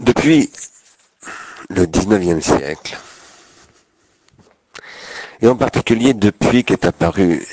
[0.00, 0.50] Depuis
[1.70, 2.98] le XIXe siècle,
[5.40, 7.46] et en particulier depuis qu'est apparue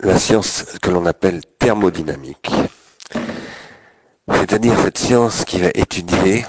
[0.00, 2.50] la science que l'on appelle thermodynamique,
[4.26, 6.46] c'est-à-dire cette science qui va étudier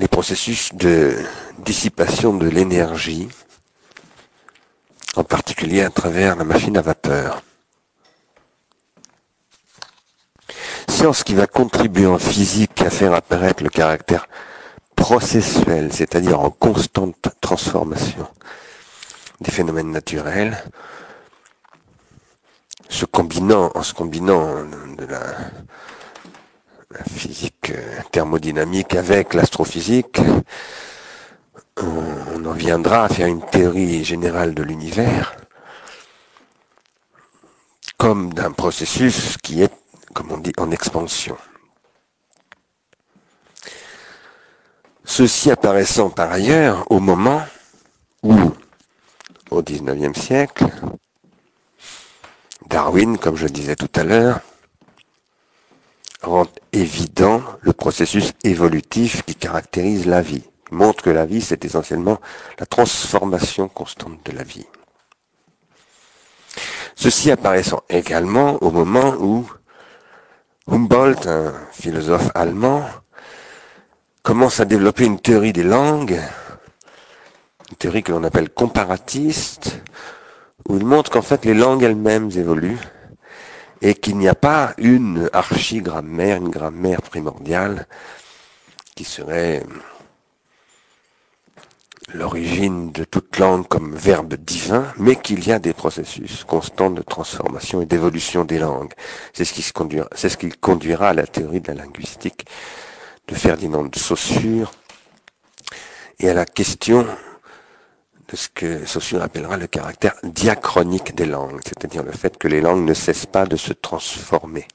[0.00, 1.16] les processus de
[1.60, 3.28] dissipation de l'énergie,
[5.14, 7.42] en particulier à travers la machine à vapeur.
[11.04, 14.26] Qui va contribuer en physique à faire apparaître le caractère
[14.96, 18.26] processuel, c'est-à-dire en constante transformation
[19.42, 20.56] des phénomènes naturels,
[22.88, 23.70] en se combinant
[24.96, 25.20] de la,
[26.90, 30.22] la physique euh, thermodynamique avec l'astrophysique,
[31.82, 35.36] on en viendra à faire une théorie générale de l'univers
[37.98, 39.83] comme d'un processus qui est,
[40.14, 41.36] comme on dit, en expansion.
[45.04, 47.42] Ceci apparaissant par ailleurs au moment
[48.22, 48.34] où,
[49.50, 50.64] au XIXe siècle,
[52.68, 54.40] Darwin, comme je disais tout à l'heure,
[56.22, 60.44] rend évident le processus évolutif qui caractérise la vie.
[60.70, 62.18] Montre que la vie, c'est essentiellement
[62.58, 64.66] la transformation constante de la vie.
[66.96, 69.46] Ceci apparaissant également au moment où
[70.66, 72.84] Humboldt, un philosophe allemand,
[74.22, 76.18] commence à développer une théorie des langues,
[77.70, 79.82] une théorie que l'on appelle comparatiste,
[80.66, 82.78] où il montre qu'en fait les langues elles-mêmes évoluent
[83.82, 87.86] et qu'il n'y a pas une archigrammaire, une grammaire primordiale
[88.96, 89.62] qui serait
[92.12, 97.02] l'origine de toute langue comme verbe divin, mais qu'il y a des processus constants de
[97.02, 98.92] transformation et d'évolution des langues.
[99.32, 102.46] C'est ce qui conduira, c'est ce qui conduira à la théorie de la linguistique
[103.28, 104.70] de Ferdinand de Saussure
[106.18, 107.06] et à la question
[108.28, 112.60] de ce que Saussure appellera le caractère diachronique des langues, c'est-à-dire le fait que les
[112.60, 114.66] langues ne cessent pas de se transformer.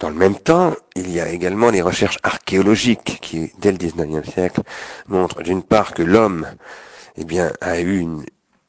[0.00, 4.26] Dans le même temps, il y a également les recherches archéologiques qui, dès le XIXe
[4.28, 4.62] siècle,
[5.08, 6.46] montrent d'une part que l'homme
[7.16, 8.06] eh bien, a eu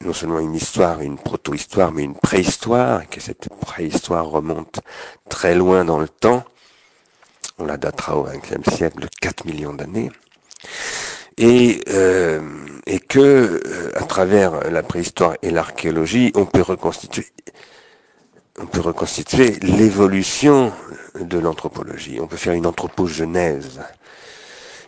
[0.04, 4.80] non seulement une histoire, une proto-histoire, mais une préhistoire, et que cette préhistoire remonte
[5.30, 6.44] très loin dans le temps.
[7.58, 10.10] On la datera au XXe siècle de 4 millions d'années
[11.38, 12.40] et, euh,
[13.08, 13.18] que
[13.64, 17.26] euh, à travers la préhistoire et l'archéologie, on peut reconstituer
[18.62, 20.72] on peut reconstituer l'évolution
[21.20, 22.20] de l'anthropologie.
[22.20, 23.80] On peut faire une anthropogenèse,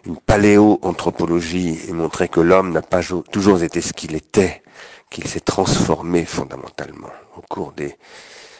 [0.06, 3.00] une paléoanthropologie et montrer que l'homme n'a pas
[3.32, 4.62] toujours été ce qu'il était,
[5.10, 7.96] qu'il s'est transformé fondamentalement au cours des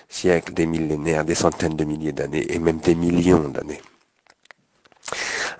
[0.09, 3.81] siècles, des millénaires, des centaines de milliers d'années et même des millions d'années.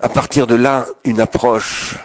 [0.01, 1.95] À partir de là, une approche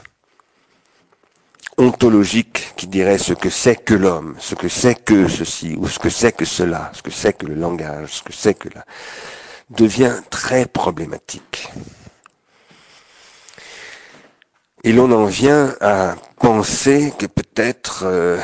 [1.81, 5.99] ontologique qui dirait ce que c'est que l'homme, ce que c'est que ceci, ou ce
[5.99, 8.85] que c'est que cela, ce que c'est que le langage, ce que c'est que là,
[9.71, 11.69] devient très problématique.
[14.85, 18.39] Et l'on en vient à penser que peut-être euh,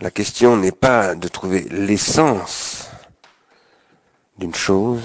[0.00, 2.88] la question n'est pas de trouver l'essence
[4.38, 5.02] d'une chose,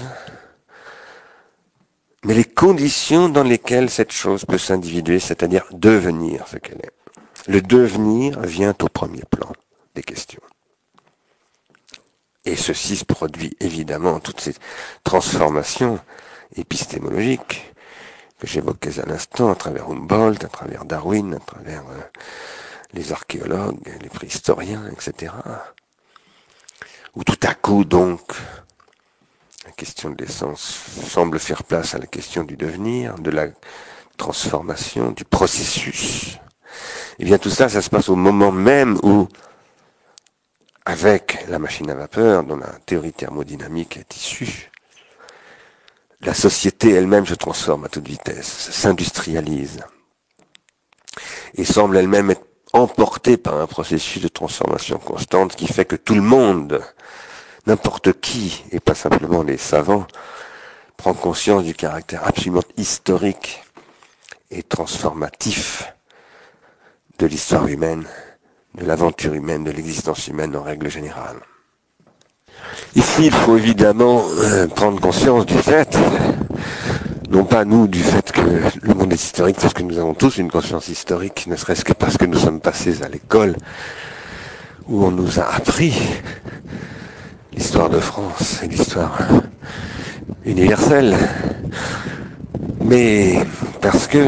[2.24, 7.07] mais les conditions dans lesquelles cette chose peut s'individuer, c'est-à-dire devenir ce qu'elle est.
[7.48, 9.50] Le devenir vient au premier plan
[9.94, 10.42] des questions.
[12.44, 14.54] Et ceci se produit évidemment, toutes ces
[15.02, 15.98] transformations
[16.56, 17.74] épistémologiques
[18.38, 22.00] que j'évoquais à l'instant, à travers Humboldt, à travers Darwin, à travers euh,
[22.92, 25.32] les archéologues, les préhistoriens, etc.
[27.16, 28.30] Où tout à coup, donc,
[29.64, 30.60] la question de l'essence
[31.08, 33.46] semble faire place à la question du devenir, de la
[34.18, 36.38] transformation, du processus.
[37.20, 39.26] Eh bien tout ça, ça se passe au moment même où,
[40.84, 44.70] avec la machine à vapeur, dont la théorie thermodynamique est issue,
[46.20, 49.80] la société elle-même se transforme à toute vitesse, s'industrialise,
[51.54, 56.14] et semble elle-même être emportée par un processus de transformation constante qui fait que tout
[56.14, 56.80] le monde,
[57.66, 60.06] n'importe qui, et pas simplement les savants,
[60.96, 63.62] prend conscience du caractère absolument historique
[64.50, 65.92] et transformatif
[67.18, 68.04] de l'histoire humaine,
[68.76, 71.36] de l'aventure humaine, de l'existence humaine en règle générale.
[72.94, 75.96] Ici, il faut évidemment euh, prendre conscience du fait,
[77.30, 78.40] non pas nous du fait que
[78.82, 81.92] le monde est historique, parce que nous avons tous une conscience historique, ne serait-ce que
[81.92, 83.56] parce que nous sommes passés à l'école,
[84.86, 85.92] où on nous a appris
[87.52, 89.18] l'histoire de France et l'histoire
[90.44, 91.16] universelle,
[92.84, 93.40] mais
[93.80, 94.24] parce que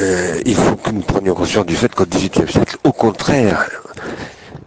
[0.00, 3.68] euh, il faut que nous prenions conscience du fait qu'au XVIIIe siècle, au contraire,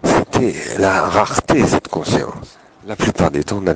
[0.04, 2.60] c'était la rareté cette conscience.
[2.86, 3.74] La plupart des temps, la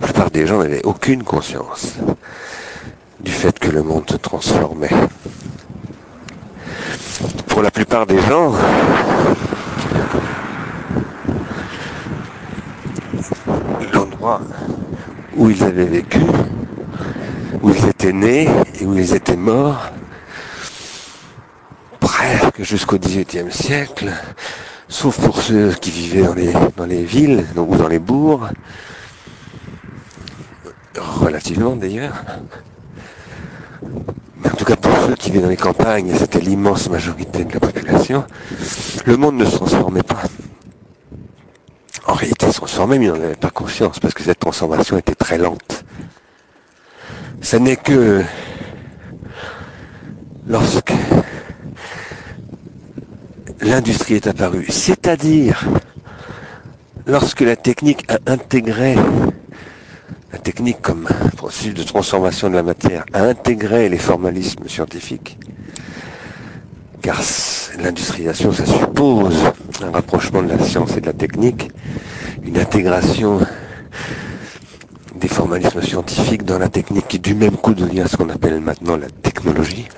[0.00, 1.94] plupart des gens n'avaient aucune conscience
[3.20, 4.90] du fait que le monde se transformait.
[7.48, 8.52] Pour la plupart des gens,
[13.92, 14.40] l'endroit
[15.36, 16.20] où ils avaient vécu,
[17.62, 18.48] où ils étaient nés
[18.80, 19.90] et où ils étaient morts,
[22.16, 24.10] presque jusqu'au XVIIIe siècle,
[24.88, 28.48] sauf pour ceux qui vivaient dans les, dans les villes ou dans les bourgs,
[30.96, 32.24] relativement d'ailleurs.
[34.42, 37.52] Mais en tout cas pour ceux qui vivaient dans les campagnes, c'était l'immense majorité de
[37.52, 38.24] la population,
[39.04, 40.22] le monde ne se transformait pas.
[42.06, 44.96] En réalité, il se transformait, mais il n'en avait pas conscience, parce que cette transformation
[44.96, 45.84] était très lente.
[47.42, 48.22] Ce n'est que
[50.46, 50.92] lorsque
[53.60, 55.64] l'industrie est apparue, c'est-à-dire
[57.06, 58.94] lorsque la technique a intégré,
[60.32, 65.38] la technique comme processus de transformation de la matière, a intégré les formalismes scientifiques,
[67.02, 67.20] car
[67.78, 69.36] l'industrialisation, ça suppose
[69.82, 71.70] un rapprochement de la science et de la technique,
[72.42, 73.40] une intégration
[75.14, 78.96] des formalismes scientifiques dans la technique qui du même coup devient ce qu'on appelle maintenant
[78.96, 79.88] la technologie.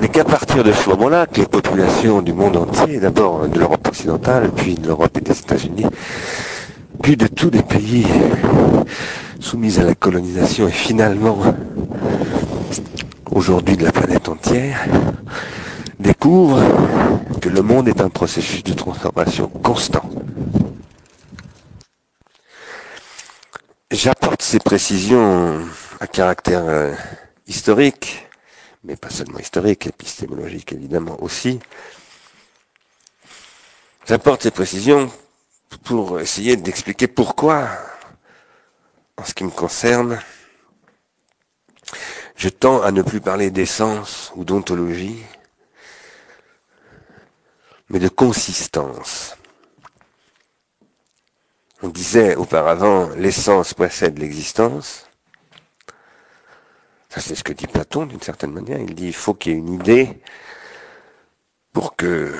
[0.00, 3.88] N'est qu'à partir de ce moment-là que les populations du monde entier, d'abord de l'Europe
[3.88, 5.86] occidentale, puis de l'Europe et des États-Unis,
[7.02, 8.06] puis de tous les pays
[9.40, 11.38] soumis à la colonisation et finalement
[13.32, 14.86] aujourd'hui de la planète entière,
[15.98, 16.62] découvrent
[17.40, 20.08] que le monde est un processus de transformation constant.
[23.90, 25.58] J'apporte ces précisions
[25.98, 26.92] à caractère euh,
[27.48, 28.27] historique
[28.88, 31.60] mais pas seulement historique, épistémologique évidemment aussi.
[34.06, 35.12] J'apporte ces précisions
[35.84, 37.68] pour essayer d'expliquer pourquoi,
[39.18, 40.18] en ce qui me concerne,
[42.34, 45.22] je tends à ne plus parler d'essence ou d'ontologie,
[47.90, 49.36] mais de consistance.
[51.82, 55.07] On disait auparavant l'essence précède l'existence.
[57.08, 58.78] Ça, c'est ce que dit Platon d'une certaine manière.
[58.80, 60.20] Il dit il faut qu'il y ait une idée
[61.72, 62.34] pour que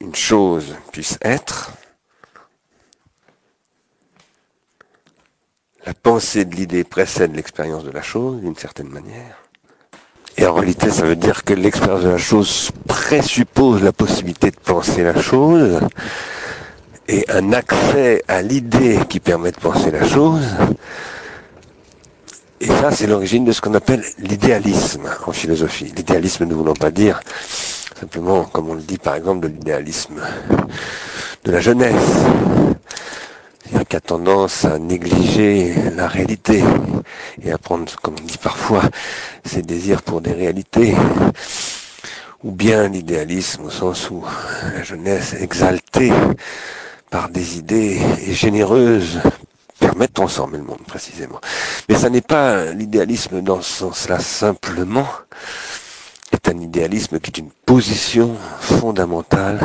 [0.00, 1.72] une chose puisse être.
[5.84, 9.42] La pensée de l'idée précède l'expérience de la chose d'une certaine manière.
[10.36, 14.56] Et en réalité, ça veut dire que l'expérience de la chose présuppose la possibilité de
[14.60, 15.80] penser la chose
[17.08, 20.46] et un accès à l'idée qui permet de penser la chose
[22.60, 25.92] et ça, c'est l'origine de ce qu'on appelle l'idéalisme en philosophie.
[25.96, 27.20] L'idéalisme ne voulant pas dire
[27.98, 30.20] simplement, comme on le dit par exemple, de l'idéalisme
[31.44, 31.94] de la jeunesse,
[33.88, 36.62] qui a tendance à négliger la réalité
[37.42, 38.82] et à prendre, comme on dit parfois,
[39.44, 40.94] ses désirs pour des réalités,
[42.44, 44.24] ou bien l'idéalisme au sens où
[44.74, 46.12] la jeunesse exaltée
[47.10, 49.20] par des idées et généreuse
[49.78, 51.40] permet de transformer le monde précisément.
[51.88, 55.06] Mais ça n'est pas l'idéalisme dans ce sens-là simplement,
[56.32, 59.60] c'est un idéalisme qui est une position fondamentale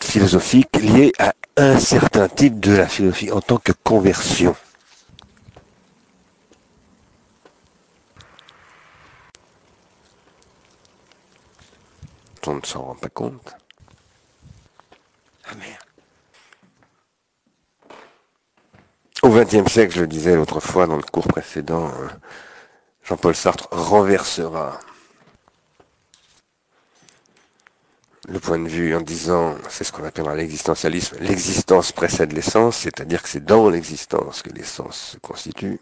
[0.00, 4.54] philosophique liée à un certain type de la philosophie en tant que conversion.
[12.46, 13.54] On ne s'en rend pas compte.
[15.46, 15.83] Ah merde.
[19.24, 22.08] Au XXe siècle, je le disais l'autre fois dans le cours précédent, euh,
[23.04, 24.78] Jean-Paul Sartre renversera
[28.28, 33.22] le point de vue en disant, c'est ce qu'on appellera l'existentialisme, l'existence précède l'essence, c'est-à-dire
[33.22, 35.80] que c'est dans l'existence que l'essence se constitue.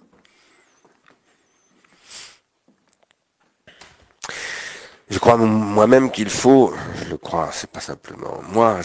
[5.10, 8.78] Je crois moi-même qu'il faut, je le crois, c'est pas simplement moi,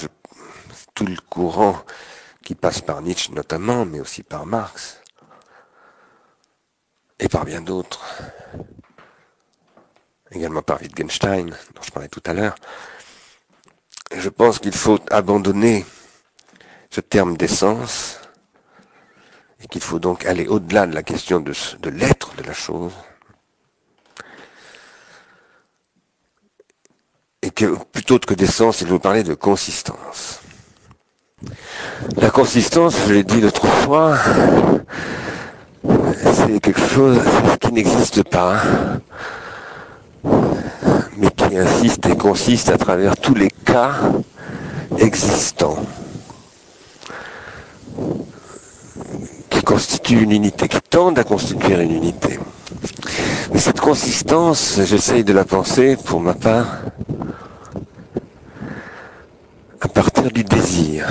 [0.95, 1.79] tout le courant
[2.47, 5.01] qui passe par Nietzsche notamment, mais aussi par Marx,
[7.19, 7.99] et par bien d'autres,
[10.31, 12.55] également par Wittgenstein, dont je parlais tout à l'heure,
[14.15, 15.85] je pense qu'il faut abandonner
[16.89, 18.21] ce terme d'essence,
[19.61, 22.93] et qu'il faut donc aller au-delà de la question de, de l'être de la chose,
[27.41, 30.39] et que plutôt que d'essence, il faut parler de consistance.
[32.19, 34.17] La consistance, je l'ai dit l'autre fois,
[36.33, 37.19] c'est quelque chose
[37.59, 38.55] qui n'existe pas,
[41.17, 43.91] mais qui insiste et consiste à travers tous les cas
[44.97, 45.77] existants,
[49.51, 52.39] qui constituent une unité, qui tendent à constituer une unité.
[53.53, 56.79] Mais cette consistance, j'essaye de la penser, pour ma part,
[59.79, 61.07] à partir du désir.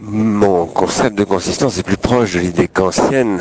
[0.00, 0.66] Mon
[1.04, 3.38] concept de consistance est plus proche de l'idée kantienne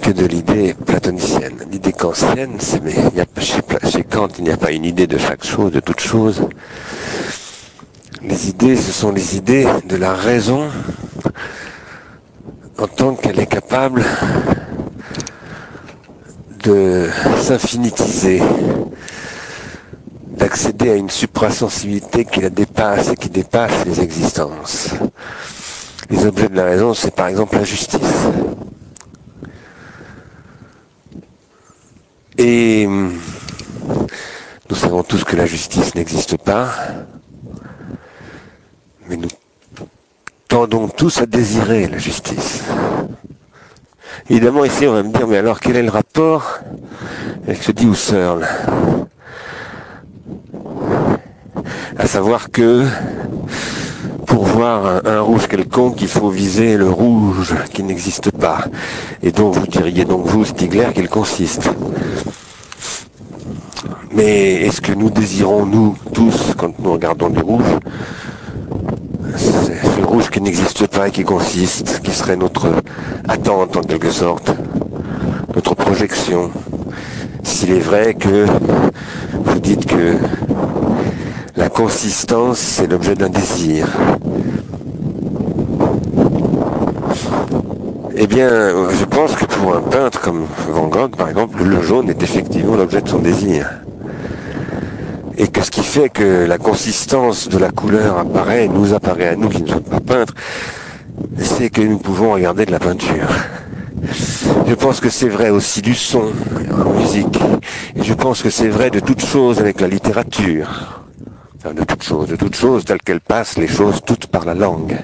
[0.00, 1.58] que de l'idée platonicienne.
[1.70, 2.94] L'idée kantienne, c'est mais
[3.42, 3.60] chez,
[3.90, 6.48] chez Kant, il n'y a pas une idée de chaque chose, de toute chose.
[8.22, 10.70] Les idées, ce sont les idées de la raison
[12.78, 14.02] en tant qu'elle est capable
[16.64, 17.10] de
[17.42, 18.40] s'infinitiser,
[20.28, 24.94] d'accéder à une suprasensibilité qui la dépasse et qui dépasse les existences.
[26.10, 28.00] Les objets de la raison, c'est par exemple la justice.
[32.38, 36.70] Et nous savons tous que la justice n'existe pas,
[39.08, 39.28] mais nous
[40.46, 42.62] tendons tous à désirer la justice.
[44.30, 46.58] Évidemment, ici, on va me dire, mais alors, quel est le rapport
[47.46, 48.46] avec ce dit Husserl
[51.98, 52.86] À savoir que
[54.48, 58.64] voir un, rouge quelconque, il faut viser le rouge qui n'existe pas.
[59.22, 61.70] Et donc, vous diriez donc, vous, Stigler, qu'il consiste.
[64.12, 67.72] Mais est-ce que nous désirons, nous, tous, quand nous regardons du rouge,
[69.36, 72.68] ce rouge qui n'existe pas et qui consiste, qui serait notre
[73.28, 74.50] attente en quelque sorte,
[75.54, 76.50] notre projection?
[77.44, 78.46] S'il est vrai que
[79.32, 80.16] vous dites que
[81.58, 83.88] la consistance, c'est l'objet d'un désir.
[88.16, 92.08] Eh bien, je pense que pour un peintre comme Van Gogh, par exemple, le jaune
[92.10, 93.68] est effectivement l'objet de son désir
[95.36, 99.36] et que ce qui fait que la consistance de la couleur apparaît, nous apparaît à
[99.36, 100.34] nous qui ne sommes pas peintres,
[101.38, 103.28] c'est que nous pouvons regarder de la peinture.
[104.66, 106.30] Je pense que c'est vrai aussi du son
[106.72, 107.40] en musique.
[107.96, 111.07] Et je pense que c'est vrai de toute chose avec la littérature.
[111.64, 114.96] De toute chose, de toute chose telle qu'elle passe les choses toutes par la langue.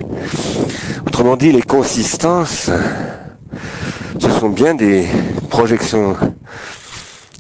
[1.07, 2.71] Autrement dit, les consistances,
[4.21, 5.07] ce sont bien des
[5.51, 6.17] projections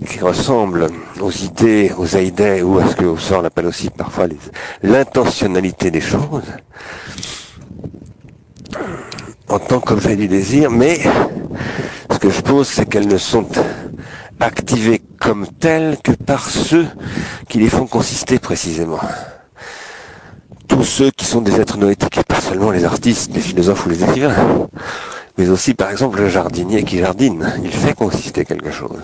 [0.09, 0.89] qui ressemble
[1.21, 4.27] aux idées, aux idées, ou à ce que sort appelle aussi parfois
[4.83, 6.43] l'intentionnalité des choses,
[9.49, 11.01] en tant qu'objet du désir, mais
[12.11, 13.47] ce que je pose, c'est qu'elles ne sont
[14.41, 16.87] activées comme telles que par ceux
[17.49, 19.01] qui les font consister précisément.
[20.69, 24.05] Tous ceux qui sont des êtres noétiques, pas seulement les artistes, les philosophes ou les
[24.05, 24.69] écrivains,
[25.39, 29.01] mais aussi par exemple le jardinier qui jardine, il fait consister quelque chose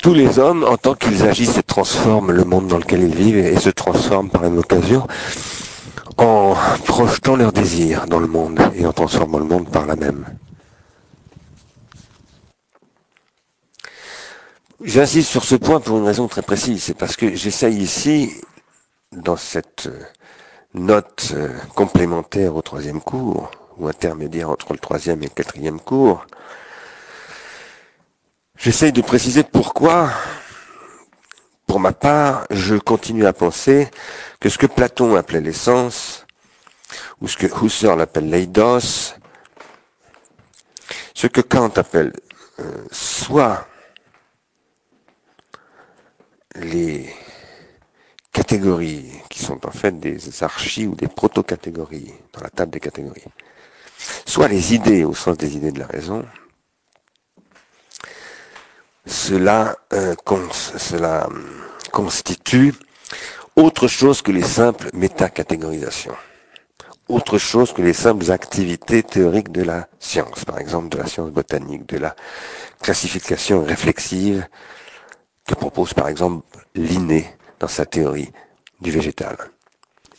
[0.00, 3.38] tous les hommes, en tant qu'ils agissent et transforment le monde dans lequel ils vivent
[3.38, 5.06] et se transforment par une occasion
[6.18, 6.54] en
[6.86, 10.24] projetant leurs désirs dans le monde et en transformant le monde par la même.
[14.82, 18.40] J'insiste sur ce point pour une raison très précise, c'est parce que j'essaye ici,
[19.12, 19.88] dans cette
[20.74, 21.34] note
[21.74, 26.24] complémentaire au troisième cours, ou intermédiaire entre le troisième et le quatrième cours,
[28.58, 30.10] J'essaye de préciser pourquoi,
[31.68, 33.88] pour ma part, je continue à penser
[34.40, 36.26] que ce que Platon appelait l'essence,
[37.20, 39.14] ou ce que Husserl appelle l'eidos,
[41.14, 42.12] ce que Kant appelle
[42.58, 43.68] euh, soit
[46.60, 47.08] les
[48.32, 53.24] catégories qui sont en fait des archis ou des proto-catégories dans la table des catégories,
[54.26, 56.24] soit les idées au sens des idées de la raison,
[59.06, 61.30] cela, euh, hum,
[61.92, 62.74] constitue
[63.56, 66.14] autre chose que les simples métacatégorisations,
[67.08, 71.30] autre chose que les simples activités théoriques de la science, par exemple de la science
[71.30, 72.14] botanique, de la
[72.82, 74.46] classification réflexive
[75.48, 77.26] que propose par exemple Linné
[77.58, 78.30] dans sa théorie
[78.80, 79.36] du végétal.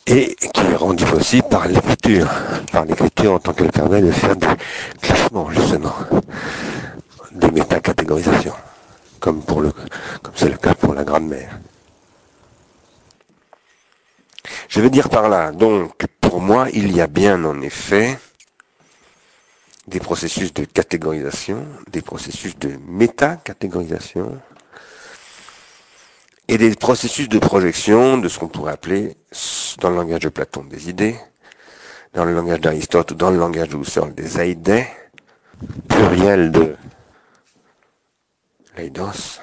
[0.08, 2.28] Et qui est rendu possible par l'écriture,
[2.72, 4.48] par l'écriture en tant qu'elle permet de faire des
[5.02, 5.96] classements justement,
[7.32, 8.56] des métacatégorisations
[9.20, 9.72] comme comme
[10.36, 11.60] c'est le cas pour la grammaire.
[14.70, 18.18] Je veux dire par là, donc, pour moi, il y a bien en effet
[19.88, 24.40] des processus de catégorisation, des processus de méta-catégorisation,
[26.50, 29.16] et des processus de projection de ce qu'on pourrait appeler,
[29.78, 31.16] dans le langage de Platon, des idées,
[32.14, 34.88] dans le langage d'Aristote ou dans le langage de Husserl, des aïdés,
[35.88, 36.76] pluriel de
[38.76, 39.40] l'aidos,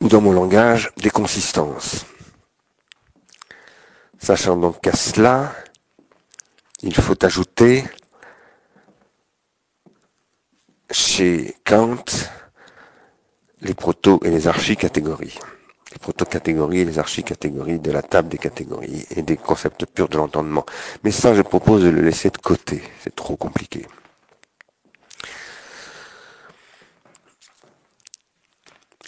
[0.00, 2.04] ou dans mon langage, des consistances.
[4.18, 5.52] Sachant donc qu'à cela,
[6.82, 7.84] il faut ajouter
[10.90, 12.04] chez Kant
[13.62, 15.38] les proto- et les archi-catégories.
[15.92, 20.16] Les proto-catégories et les archi-catégories de la table des catégories et des concepts purs de
[20.16, 20.64] l'entendement.
[21.04, 22.82] Mais ça, je propose de le laisser de côté.
[23.02, 23.86] C'est trop compliqué.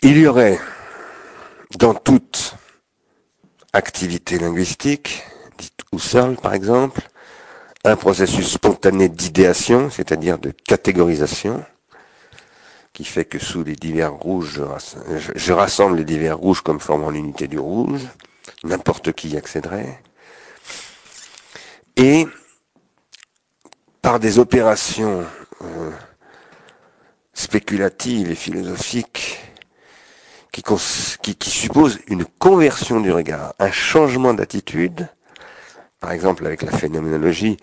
[0.02, 0.58] Il y aurait
[1.78, 2.54] dans toute
[3.72, 5.22] activité linguistique,
[5.58, 7.00] dite Husserl par exemple,
[7.84, 11.64] un processus spontané d'idéation, c'est-à-dire de catégorisation,
[12.94, 14.62] qui fait que sous les divers rouges,
[15.34, 18.02] je, rassemble les divers rouges comme formant l'unité du rouge,
[18.62, 20.00] n'importe qui y accéderait,
[21.96, 22.26] et
[24.00, 25.24] par des opérations
[25.62, 25.90] euh,
[27.32, 29.40] spéculatives et philosophiques
[30.52, 35.08] qui, qui, qui supposent une conversion du regard, un changement d'attitude,
[35.98, 37.56] par exemple avec la phénoménologie,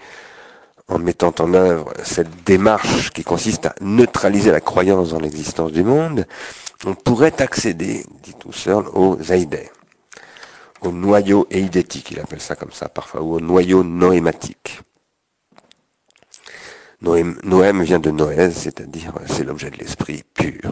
[0.92, 5.84] en mettant en œuvre cette démarche qui consiste à neutraliser la croyance dans l'existence du
[5.84, 6.28] monde,
[6.86, 9.70] on pourrait accéder, dit Husserl, aux aïdés,
[10.82, 14.82] au noyau éidétique, il appelle ça comme ça parfois, ou au noyau noématique.
[17.02, 20.72] Noème, vient de noès, c'est-à-dire c'est l'objet de l'esprit pur.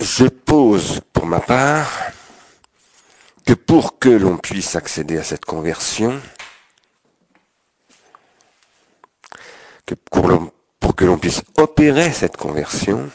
[0.00, 1.88] Je pose pour ma part
[3.50, 6.20] que pour que l'on puisse accéder à cette conversion,
[9.86, 13.10] que pour, que l'on puisse opérer cette conversion,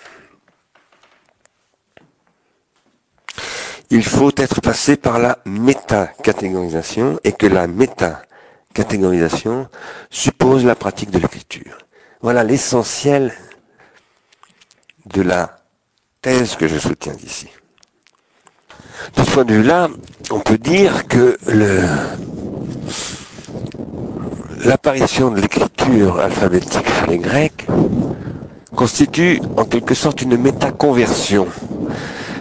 [3.90, 9.70] il faut être passé par la méta-catégorisation et que la méta-catégorisation
[10.10, 11.78] suppose la pratique de l'écriture.
[12.20, 13.34] Voilà l'essentiel
[15.06, 15.56] de la
[16.22, 17.48] thèse que je soutiens ici.
[19.18, 19.90] De ce point de vue-là,
[20.32, 21.38] on peut dire que
[24.66, 27.66] l'apparition de l'écriture alphabétique chez les Grecs
[28.76, 31.48] constitue en quelque sorte une métaconversion.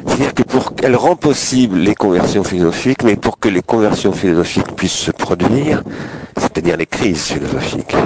[0.06, 4.74] C'est-à-dire que pour qu'elle rend possible les conversions philosophiques, mais pour que les conversions philosophiques
[4.76, 5.82] puissent se produire,
[6.36, 7.96] c'est-à-dire les crises philosophiques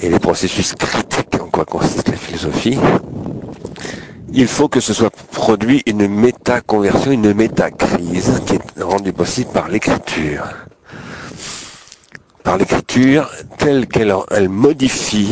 [0.00, 2.78] et les processus critiques en quoi consiste la philosophie,
[4.34, 9.68] il faut que ce soit produit une méta-conversion, une méta-crise qui est rendue possible par
[9.68, 10.44] l'écriture.
[12.42, 15.30] Par l'écriture telle qu'elle elle modifie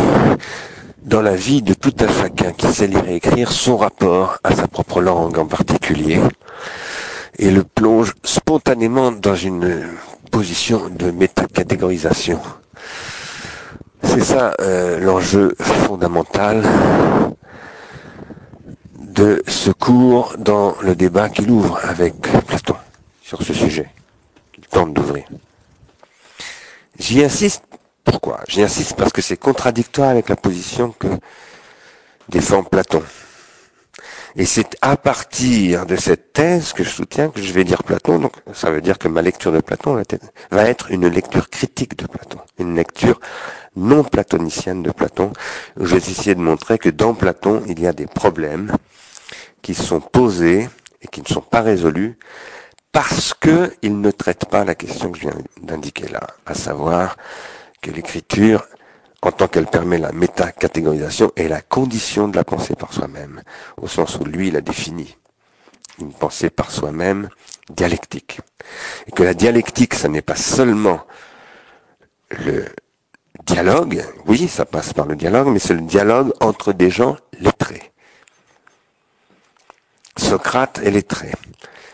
[1.03, 4.55] dans la vie de tout un chacun qui sait lire et écrire son rapport à
[4.55, 6.21] sa propre langue en particulier
[7.39, 9.83] et le plonge spontanément dans une
[10.31, 12.39] position de métacatégorisation.
[14.03, 16.63] C'est ça euh, l'enjeu fondamental
[19.21, 22.15] de ce cours dans le débat qu'il ouvre avec
[22.47, 22.77] Platon
[23.21, 23.91] sur ce sujet,
[24.55, 25.27] qu'il tente d'ouvrir.
[26.99, 27.63] J'y insiste,
[28.03, 28.41] pourquoi?
[28.49, 31.09] J'y insiste parce que c'est contradictoire avec la position que
[32.31, 33.03] défend Platon.
[34.37, 38.21] Et c'est à partir de cette thèse que je soutiens que je vais dire Platon.
[38.21, 40.03] Donc, ça veut dire que ma lecture de Platon
[40.51, 43.21] va être une lecture critique de Platon, une lecture
[43.77, 45.35] non platonicienne de Platon.
[45.77, 48.73] Je vais essayer de montrer que dans Platon, il y a des problèmes
[49.63, 50.69] qui sont posés
[51.03, 52.19] et qui ne sont pas résolus
[52.93, 57.17] parce qu'ils ne traitent pas la question que je viens d'indiquer là, à savoir
[57.81, 58.67] que l'écriture,
[59.23, 63.43] en tant qu'elle permet la métacatégorisation, est la condition de la pensée par soi-même,
[63.81, 65.17] au sens où lui l'a défini.
[66.01, 67.29] Une pensée par soi-même
[67.69, 68.41] dialectique.
[69.07, 71.01] Et que la dialectique, ce n'est pas seulement
[72.31, 72.65] le
[73.45, 77.60] dialogue, oui, ça passe par le dialogue, mais c'est le dialogue entre des gens lettrés.
[80.31, 81.33] Socrate est lettré.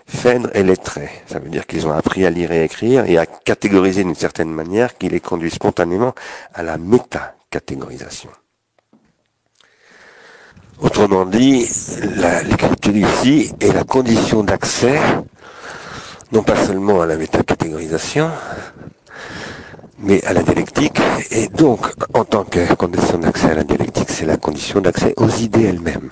[0.07, 1.09] Phèdre est lettré.
[1.27, 4.51] Ça veut dire qu'ils ont appris à lire et écrire et à catégoriser d'une certaine
[4.51, 6.15] manière qui les conduit spontanément
[6.53, 8.29] à la méta-catégorisation.
[10.83, 11.67] Autrement dit,
[12.47, 15.01] l'écriture ici est la condition d'accès,
[16.33, 18.31] non pas seulement à la métacatégorisation,
[19.99, 21.01] mais à la dialectique.
[21.31, 25.31] Et donc, en tant que condition d'accès à la dialectique, c'est la condition d'accès aux
[25.31, 26.11] idées elles-mêmes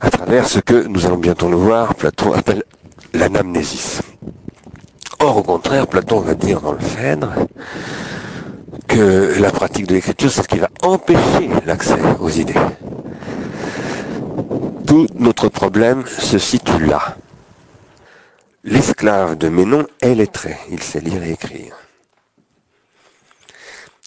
[0.00, 2.62] à travers ce que, nous allons bientôt le voir, Platon appelle
[3.14, 4.00] l'anamnésis.
[5.18, 7.32] Or, au contraire, Platon va dire dans le Phèdre
[8.86, 12.54] que la pratique de l'écriture, c'est ce qui va empêcher l'accès aux idées.
[14.86, 17.16] Tout notre problème se situe là.
[18.64, 21.74] L'esclave de Ménon est lettré, il sait lire et écrire.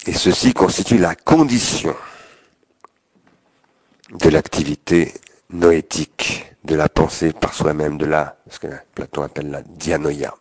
[0.08, 1.96] Et ceci constitue la condition
[4.12, 5.14] de l'activité
[5.52, 10.36] noétique, de la pensée par soi-même, de la, ce que Platon appelle la dianoïa.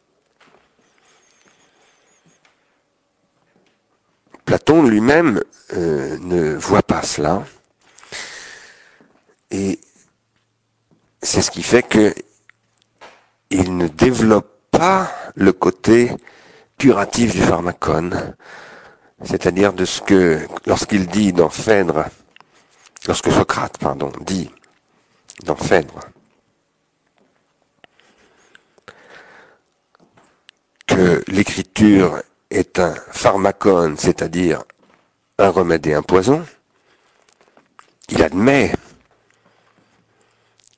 [4.44, 5.42] Platon lui-même
[5.74, 7.44] euh, ne voit pas cela.
[9.50, 9.80] Et
[11.22, 12.14] c'est ce qui fait que
[13.50, 16.12] il ne développe pas le côté
[16.78, 18.36] curatif du pharmacone,
[19.22, 22.04] c'est-à-dire de ce que, lorsqu'il dit dans Phèdre,
[23.06, 24.50] lorsque Socrate, pardon, dit
[25.44, 25.56] dans
[30.86, 34.64] que l'écriture est un pharmacone, c'est-à-dire
[35.38, 36.44] un remède et un poison,
[38.08, 38.72] il admet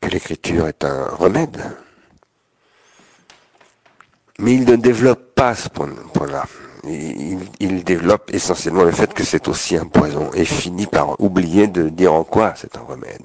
[0.01, 1.63] que l'écriture est un remède,
[4.39, 6.45] mais il ne développe pas ce point-là.
[6.85, 11.89] Il, développe essentiellement le fait que c'est aussi un poison et finit par oublier de
[11.89, 13.23] dire en quoi c'est un remède.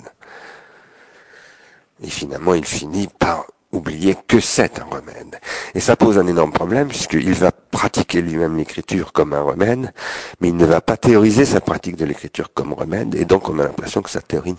[2.03, 5.39] Et finalement, il finit par oublier que c'est un remède.
[5.75, 9.93] Et ça pose un énorme problème puisqu'il va pratiquer lui-même l'écriture comme un remède,
[10.39, 13.59] mais il ne va pas théoriser sa pratique de l'écriture comme remède, et donc on
[13.59, 14.55] a l'impression que sa théorie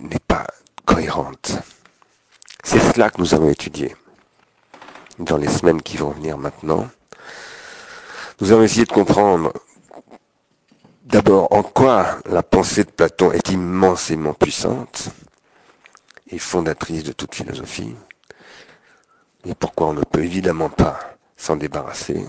[0.00, 0.46] n'est pas
[0.84, 1.58] cohérente.
[2.64, 3.96] C'est cela que nous allons étudier
[5.18, 6.88] dans les semaines qui vont venir maintenant.
[8.40, 9.52] Nous allons essayer de comprendre
[11.04, 15.10] d'abord en quoi la pensée de Platon est immensément puissante
[16.30, 17.94] et fondatrice de toute philosophie,
[19.44, 20.98] et pourquoi on ne peut évidemment pas
[21.36, 22.24] s'en débarrasser,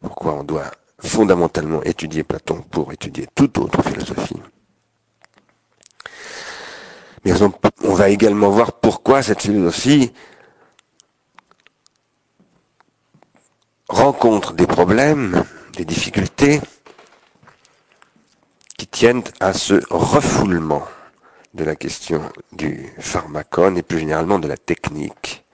[0.00, 4.42] pourquoi on doit fondamentalement étudier Platon pour étudier toute autre philosophie?
[7.24, 10.12] Mais on, va également voir pourquoi cette philosophie
[13.88, 15.44] rencontre des problèmes,
[15.76, 16.60] des difficultés
[18.76, 20.82] qui tiennent à ce refoulement
[21.54, 25.44] de la question du pharmacone et plus généralement de la technique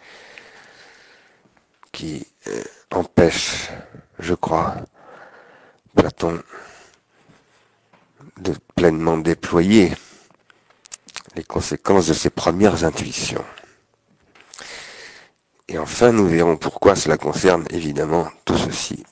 [1.92, 3.68] qui euh, empêche,
[4.18, 4.76] je crois,
[5.96, 6.40] Platon
[8.37, 9.92] de pleinement déployer
[11.34, 13.44] les conséquences de ses premières intuitions.
[15.66, 19.04] Et enfin, nous verrons pourquoi cela concerne évidemment tout ceci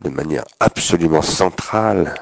[0.00, 2.14] de manière absolument centrale,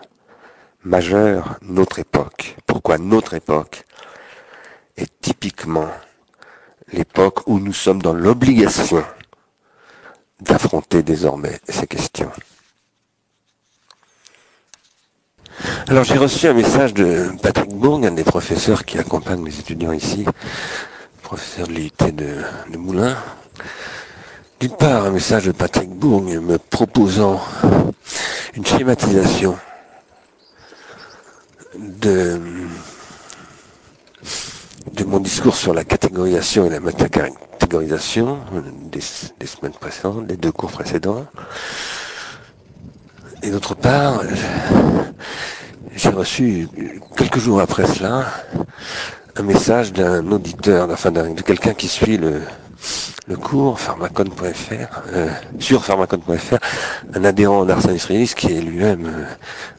[0.85, 2.57] majeure, notre époque.
[2.67, 3.85] Pourquoi notre époque
[4.97, 5.89] est typiquement
[6.93, 9.05] l'époque où nous sommes dans l'obligation
[10.41, 12.31] d'affronter désormais ces questions.
[15.89, 19.93] Alors j'ai reçu un message de Patrick Bourg, un des professeurs qui accompagne mes étudiants
[19.93, 20.25] ici,
[21.23, 23.17] professeur de l'IUT de, Moulins.
[24.61, 27.41] D'une part, un message de Patrick Bourg me proposant
[28.55, 29.59] une schématisation
[31.79, 32.41] de,
[34.93, 38.39] de mon discours sur la catégorisation et la métacatégorisation
[38.91, 39.01] des,
[39.39, 41.27] des semaines précédentes, des deux cours précédents.
[43.43, 44.23] Et d'autre part,
[45.95, 46.69] j'ai reçu
[47.17, 48.27] quelques jours après cela
[49.37, 52.43] un message d'un auditeur, enfin de quelqu'un qui suit le,
[53.27, 56.57] le cours pharmacon.fr, euh, sur pharmacon.fr,
[57.15, 59.25] un adhérent d'Arsène Israélis qui est lui-même euh,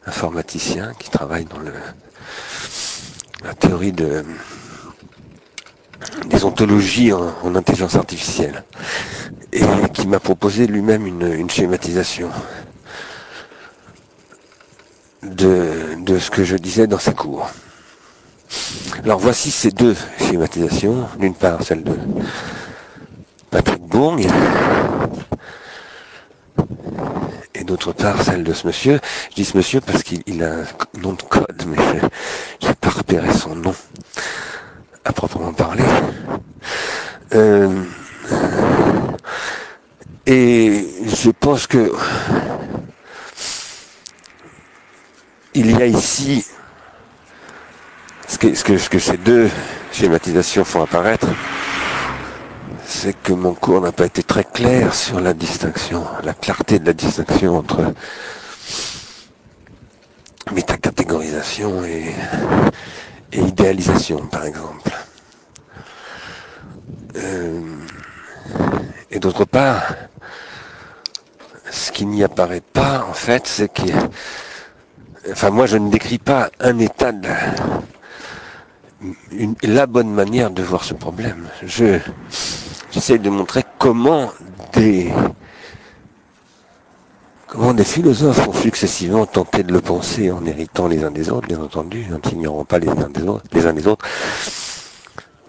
[0.06, 1.72] informaticien, qui travaille dans le,
[3.44, 4.24] la théorie de,
[6.26, 8.64] des ontologies en, intelligence artificielle,
[9.52, 9.62] et
[9.92, 12.30] qui m'a proposé lui-même une, une schématisation
[15.22, 17.48] de, de ce que je disais dans ces cours.
[19.04, 21.06] Alors voici ces deux schématisations.
[21.18, 21.96] D'une part celle de
[27.54, 28.98] Et d'autre part celle de ce monsieur.
[29.30, 30.64] Je dis ce monsieur parce qu'il a un
[31.00, 31.76] nom de code, mais
[32.62, 33.74] je n'ai pas repéré son nom
[35.04, 35.84] à proprement parler.
[37.34, 37.82] Euh,
[40.26, 41.92] et je pense que
[45.54, 46.46] il y a ici
[48.26, 48.38] ce
[48.88, 49.50] que, ces deux
[49.92, 51.26] schématisations font apparaître,
[52.94, 56.84] c'est que mon cours n'a pas été très clair sur la distinction, la clarté de
[56.86, 57.94] la distinction entre
[60.52, 62.14] métacatégorisation et,
[63.32, 64.90] et idéalisation, par exemple.
[67.16, 67.60] Euh,
[69.10, 69.94] et d'autre part,
[71.70, 73.90] ce qui n'y apparaît pas, en fait, c'est que,
[75.30, 77.28] enfin, moi, je ne décris pas un état de
[79.62, 81.48] la bonne manière de voir ce problème.
[81.64, 81.98] Je,
[82.92, 84.30] j'essaie de montrer comment
[84.74, 85.12] des,
[87.48, 91.48] comment des philosophes ont successivement tenté de le penser en héritant les uns des autres,
[91.48, 94.06] bien entendu, en n'ignorant pas les uns des autres, les uns des autres,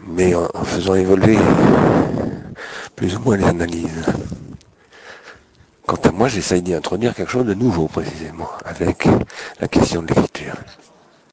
[0.08, 1.38] mais en, en faisant évoluer
[2.96, 4.06] plus ou moins les analyses.
[5.86, 9.06] Quant à moi, j'essaye d'y introduire quelque chose de nouveau, précisément, avec
[9.60, 10.56] la question de l'écriture.